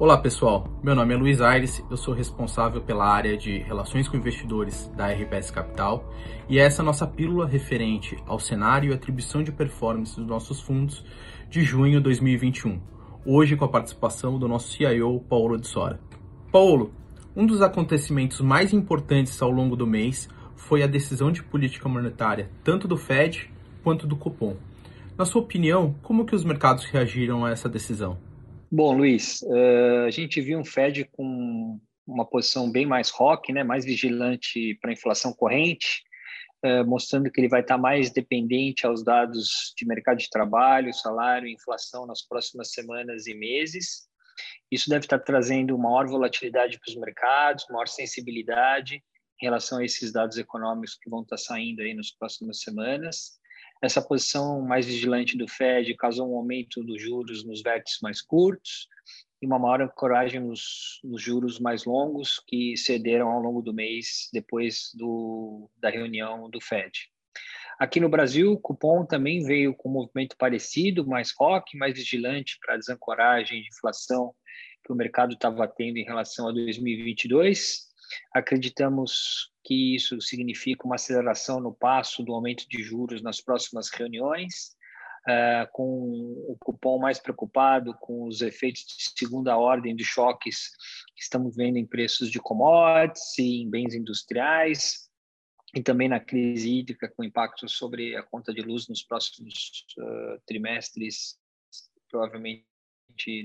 [0.00, 4.16] Olá pessoal, meu nome é Luiz Aires, eu sou responsável pela área de Relações com
[4.16, 6.10] Investidores da RPS Capital
[6.48, 10.58] e essa é a nossa pílula referente ao cenário e atribuição de performance dos nossos
[10.58, 11.04] fundos
[11.50, 12.80] de junho de 2021,
[13.26, 16.00] hoje com a participação do nosso CIO, Paulo de Sora.
[16.50, 16.94] Paulo,
[17.36, 22.48] um dos acontecimentos mais importantes ao longo do mês foi a decisão de política monetária,
[22.64, 23.52] tanto do Fed
[23.84, 24.56] quanto do Copom.
[25.18, 28.29] Na sua opinião, como que os mercados reagiram a essa decisão?
[28.72, 33.64] Bom, Luiz, uh, a gente viu um Fed com uma posição bem mais rock, né,
[33.64, 36.04] mais vigilante para a inflação corrente,
[36.64, 41.48] uh, mostrando que ele vai estar mais dependente aos dados de mercado de trabalho, salário
[41.48, 44.08] e inflação nas próximas semanas e meses.
[44.70, 49.02] Isso deve estar trazendo maior volatilidade para os mercados, maior sensibilidade
[49.42, 53.40] em relação a esses dados econômicos que vão estar saindo aí nas próximas semanas.
[53.82, 58.88] Essa posição mais vigilante do Fed causou um aumento dos juros nos vértices mais curtos
[59.40, 64.28] e uma maior coragem nos, nos, juros mais longos que cederam ao longo do mês
[64.32, 67.08] depois do, da reunião do Fed.
[67.78, 72.58] Aqui no Brasil, o cupom também veio com um movimento parecido, mais rock, mais vigilante
[72.60, 74.34] para a desancoragem de inflação
[74.84, 77.89] que o mercado estava tendo em relação a 2022.
[78.32, 84.76] Acreditamos que isso significa uma aceleração no passo do aumento de juros nas próximas reuniões,
[85.28, 85.84] uh, com
[86.48, 90.70] o cupom mais preocupado com os efeitos de segunda ordem de choques
[91.14, 95.10] que estamos vendo em preços de commodities e em bens industriais,
[95.74, 100.40] e também na crise hídrica com impacto sobre a conta de luz nos próximos uh,
[100.46, 101.38] trimestres,
[102.10, 102.64] provavelmente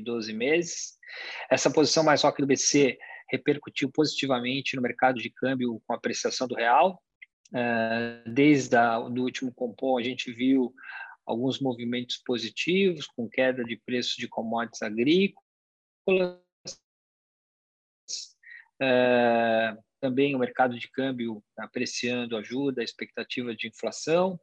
[0.04, 0.98] 12 meses.
[1.52, 2.98] Essa posição mais rock do BC
[3.30, 7.02] repercutiu positivamente no mercado de câmbio com a apreciação do real.
[7.54, 10.74] Eh, desde o último compom, a gente viu
[11.26, 16.40] alguns movimentos positivos, com queda de preços de commodities agrícolas,
[18.82, 24.40] eh, também o mercado de câmbio apreciando ajuda, a expectativa de inflação.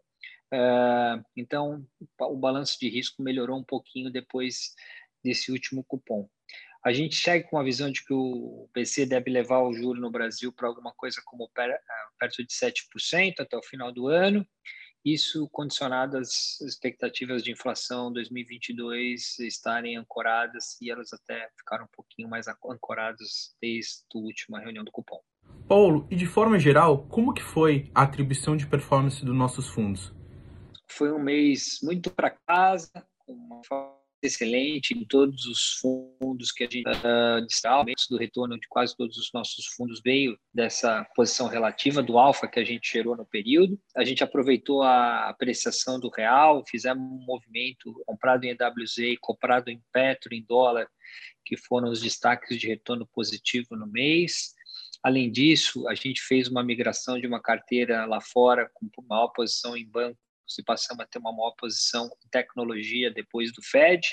[0.52, 1.86] Eh, então,
[2.18, 4.74] o balanço de risco melhorou um pouquinho depois
[5.22, 6.28] desse último cupom.
[6.84, 10.10] A gente segue com a visão de que o BC deve levar o juro no
[10.10, 11.78] Brasil para alguma coisa como ah,
[12.18, 14.44] perto de 7% até o final do ano.
[15.04, 22.28] Isso condicionado às expectativas de inflação 2022 estarem ancoradas e elas até ficaram um pouquinho
[22.28, 25.20] mais ancoradas desde a última reunião do cupom.
[25.68, 30.12] Paulo, e de forma geral, como que foi a atribuição de performance dos nossos fundos?
[30.88, 33.62] Foi um mês muito para casa, com uma
[34.22, 39.16] excelente em todos os fundos que a gente uh, aumento do retorno de quase todos
[39.16, 43.78] os nossos fundos veio dessa posição relativa do alfa que a gente gerou no período.
[43.96, 49.82] A gente aproveitou a apreciação do real, fizemos um movimento comprado em EWZ comprado em
[49.92, 50.88] Petro, em dólar,
[51.44, 54.54] que foram os destaques de retorno positivo no mês.
[55.02, 59.76] Além disso, a gente fez uma migração de uma carteira lá fora com maior posição
[59.76, 60.18] em banco
[60.58, 64.06] e passamos a ter uma maior posição em tecnologia depois do Fed.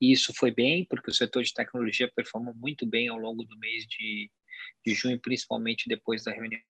[0.00, 3.58] E isso foi bem, porque o setor de tecnologia performou muito bem ao longo do
[3.58, 4.30] mês de,
[4.84, 6.60] de junho, principalmente depois da reunião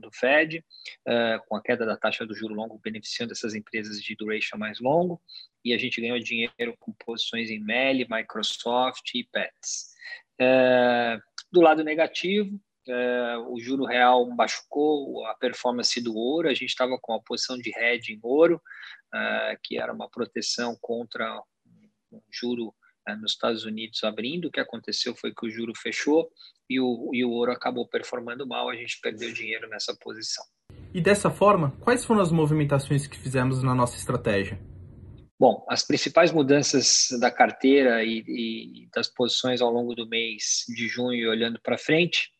[0.00, 0.64] do Fed,
[1.08, 4.80] uh, com a queda da taxa do juro longo, beneficiando essas empresas de duration mais
[4.80, 5.20] longo,
[5.64, 9.92] e a gente ganhou dinheiro com posições em Meli, Microsoft e Pets.
[10.40, 11.20] Uh,
[11.50, 16.98] do lado negativo, é, o juro real machucou a performance do ouro, a gente estava
[17.00, 18.60] com a posição de hedge em ouro,
[19.14, 21.40] é, que era uma proteção contra
[22.12, 22.74] um juro
[23.06, 26.30] é, nos Estados Unidos abrindo, o que aconteceu foi que o juro fechou
[26.68, 30.44] e o, e o ouro acabou performando mal, a gente perdeu dinheiro nessa posição.
[30.94, 34.58] E dessa forma, quais foram as movimentações que fizemos na nossa estratégia?
[35.38, 40.86] Bom, as principais mudanças da carteira e, e das posições ao longo do mês de
[40.86, 42.30] junho, olhando para frente,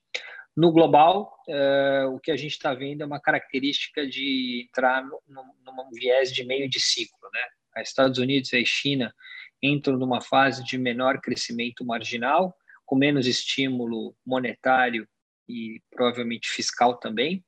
[0.56, 5.90] no global, uh, o que a gente está vendo é uma característica de entrar num
[5.92, 7.28] viés de meio de ciclo.
[7.32, 7.82] Né?
[7.82, 9.14] Estados Unidos e China
[9.62, 12.54] entram numa fase de menor crescimento marginal,
[12.84, 15.08] com menos estímulo monetário
[15.48, 17.44] e provavelmente fiscal também.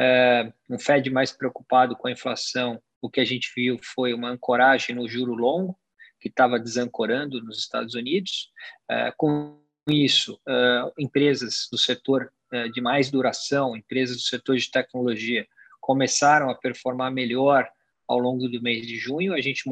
[0.00, 4.30] Uh, um Fed mais preocupado com a inflação, o que a gente viu foi uma
[4.30, 5.78] ancoragem no juro longo,
[6.20, 8.50] que estava desancorando nos Estados Unidos.
[8.90, 12.32] Uh, com isso, uh, empresas do setor
[12.72, 15.46] de mais duração, empresas do setor de tecnologia,
[15.80, 17.68] começaram a performar melhor
[18.06, 19.34] ao longo do mês de junho.
[19.34, 19.64] A gente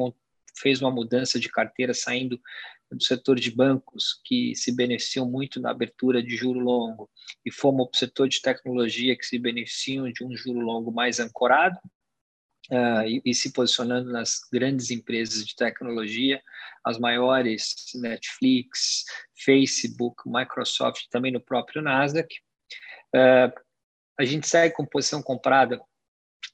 [0.57, 2.39] fez uma mudança de carteira saindo
[2.91, 7.09] do setor de bancos, que se beneficiam muito na abertura de juro longo,
[7.45, 11.19] e fomos para o setor de tecnologia, que se beneficiam de um juro longo mais
[11.19, 11.77] ancorado.
[12.71, 16.41] uh, e, e, se posicionando nas grandes empresas de tecnologia,
[16.83, 22.27] as maiores, Netflix, Facebook, Microsoft, também no próprio Nasdaq.
[23.15, 23.51] Uh,
[24.19, 25.79] a gente segue com posição comprada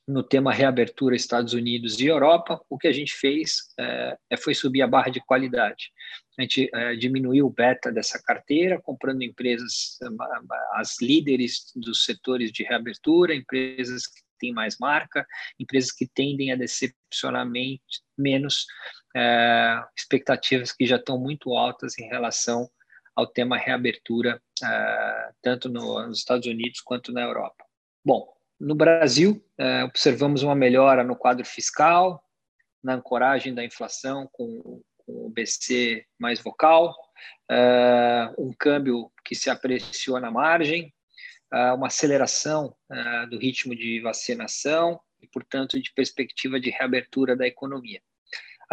[0.08, 4.82] no tema reabertura Estados Unidos e Europa, o que a gente fez é, foi subir
[4.82, 5.92] a barra de qualidade.
[6.38, 9.98] A gente é, diminuiu o beta dessa carteira, comprando empresas,
[10.74, 15.26] as líderes dos setores de reabertura, empresas que têm mais marca,
[15.58, 17.48] empresas que tendem a decepcionar
[18.18, 18.66] menos
[19.96, 22.70] expectativas que já estão muito altas em relação
[23.15, 27.65] ao tema reabertura, é, tanto no, nos Estados Unidos quanto na Europa.
[28.04, 28.27] Bom,
[28.60, 32.24] no Brasil, é, observamos uma melhora no quadro fiscal,
[32.83, 36.95] na ancoragem da inflação com, com o BC mais vocal,
[37.50, 40.94] é, um câmbio que se apreciou na margem,
[41.77, 42.75] uma aceleração
[43.30, 48.01] do ritmo de vacinação e, portanto, de perspectiva de reabertura da economia.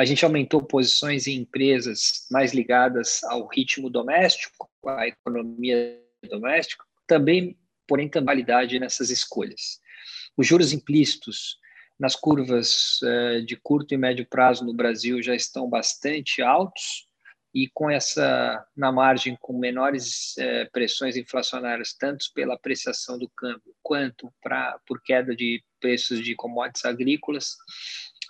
[0.01, 7.55] A gente aumentou posições em empresas mais ligadas ao ritmo doméstico, à economia doméstica, também,
[7.87, 9.79] porém, tem validade nessas escolhas.
[10.39, 11.59] Os juros implícitos
[11.99, 17.07] nas curvas eh, de curto e médio prazo no Brasil já estão bastante altos
[17.55, 23.75] e com essa na margem com menores eh, pressões inflacionárias tanto pela apreciação do câmbio
[23.83, 27.57] quanto para por queda de preços de commodities agrícolas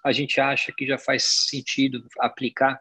[0.04, 2.80] a gente acha que já faz sentido aplicar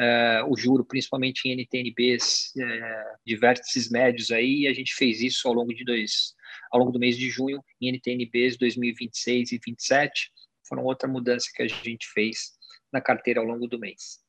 [0.00, 5.20] uh, o juro, principalmente em NTNBs uh, de vértices médios aí, e a gente fez
[5.20, 6.34] isso ao longo de dois,
[6.70, 10.30] ao longo do mês de junho, em NTNBs 2026 e 27,
[10.68, 12.52] foram outra mudança que a gente fez
[12.92, 14.20] na carteira ao longo do mês.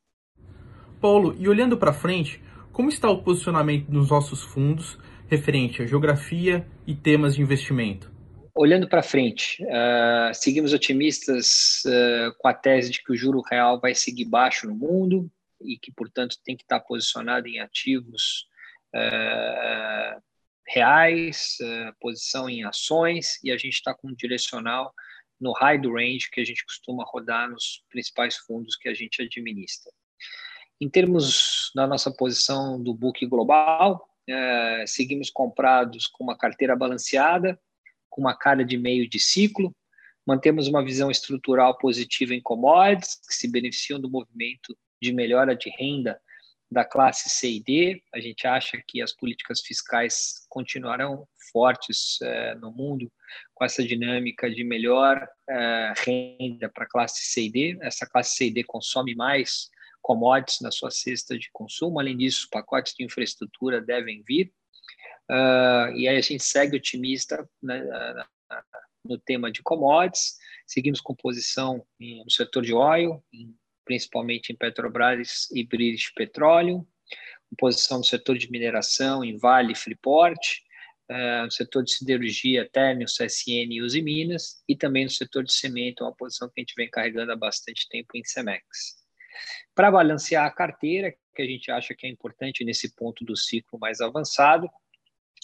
[1.00, 2.42] Paulo, e olhando para frente,
[2.72, 4.98] como está o posicionamento dos nossos fundos
[5.28, 8.09] referente à geografia e temas de investimento?
[8.54, 13.80] Olhando para frente, uh, seguimos otimistas uh, com a tese de que o juro real
[13.80, 15.30] vai seguir baixo no mundo
[15.60, 18.46] e que, portanto, tem que estar posicionado em ativos
[18.94, 20.22] uh,
[20.66, 21.58] reais,
[22.00, 24.94] posição em ações, e a gente está com um direcional
[25.40, 29.20] no high do range que a gente costuma rodar nos principais fundos que a gente
[29.20, 29.90] administra.
[30.80, 34.08] Em termos da nossa posição do book global,
[34.86, 37.58] seguimos comprados com uma carteira balanceada,
[38.10, 39.74] com uma cara de meio de ciclo.
[40.26, 45.70] Mantemos uma visão estrutural positiva em commodities, que se beneficiam do movimento de melhora de
[45.70, 46.20] renda
[46.70, 48.02] da classe C e D.
[48.14, 53.10] A gente acha que as políticas fiscais continuarão fortes eh, no mundo
[53.54, 57.78] com essa dinâmica de melhor eh, renda para a classe C e D.
[57.80, 59.68] Essa classe C e D consome mais
[60.00, 61.98] commodities na sua cesta de consumo.
[61.98, 64.52] Além disso, pacotes de infraestrutura devem vir.
[65.30, 67.80] Uh, e aí a gente segue otimista né,
[69.04, 70.34] no tema de commodities,
[70.66, 73.22] seguimos com posição no setor de óleo,
[73.84, 76.84] principalmente em Petrobras e British Petroleum,
[77.56, 80.62] posição no setor de mineração em Vale e Freeport,
[81.08, 85.52] uh, no setor de siderurgia, Ternium, CSN e Uzi Minas, e também no setor de
[85.52, 89.00] cimento, uma posição que a gente vem carregando há bastante tempo em Cemex.
[89.76, 93.78] Para balancear a carteira, que a gente acha que é importante nesse ponto do ciclo
[93.78, 94.68] mais avançado,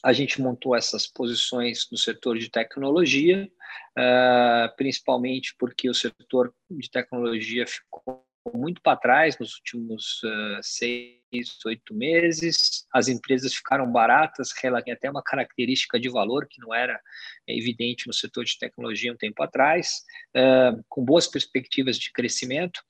[0.02, 3.50] a gente montou essas posições no setor de tecnologia,
[3.98, 11.18] uh, principalmente porque o setor de tecnologia ficou muito para trás nos últimos uh, seis,
[11.64, 12.86] oito meses.
[12.92, 14.50] As empresas ficaram baratas,
[14.92, 17.00] até uma característica de valor que não era
[17.46, 20.02] evidente no setor de tecnologia um tempo atrás,
[20.36, 22.80] uh, com boas perspectivas de crescimento.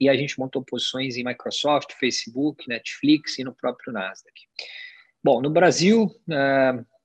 [0.00, 4.34] E a gente montou posições em Microsoft, Facebook, Netflix e no próprio Nasdaq.
[5.24, 6.14] Bom, no Brasil,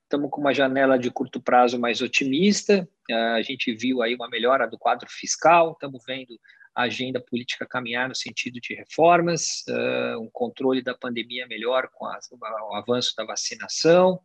[0.03, 2.85] estamos uh, com uma janela de curto prazo mais otimista.
[3.09, 6.37] Uh, a gente viu aí uma melhora do quadro fiscal, estamos vendo
[6.75, 12.03] a agenda política caminhar no sentido de reformas, uh, um controle da pandemia melhor com
[12.03, 14.19] o avanço da vacinação.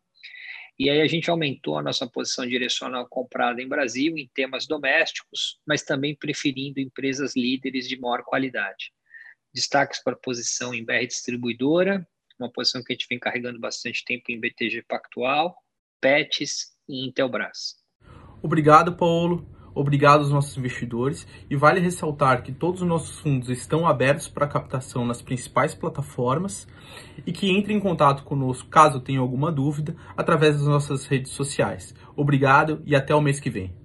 [0.77, 5.61] E aí a gente aumentou a nossa posição direcional comprada em Brasil em temas domésticos,
[5.65, 8.93] mas também preferindo empresas líderes de maior qualidade.
[9.55, 12.05] Destaques para a posição em BR Distribuidora,
[12.39, 15.57] uma posição que a gente vem carregando bastante tempo em BTG Pactual,
[16.01, 17.77] PETS e Intelbras.
[18.43, 19.49] Obrigado, Paulo.
[19.75, 24.47] Obrigado aos nossos investidores e vale ressaltar que todos os nossos fundos estão abertos para
[24.47, 26.69] captação nas principais plataformas
[27.27, 31.93] e que entre em contato conosco caso tenha alguma dúvida através das nossas redes sociais.
[32.15, 33.84] Obrigado e até o mês que vem.